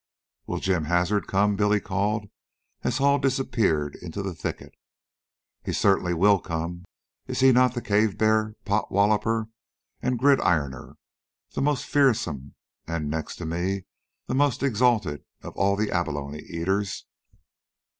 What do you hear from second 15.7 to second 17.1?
the Abalone Eaters?"